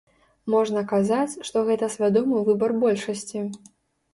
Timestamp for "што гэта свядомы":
1.49-2.41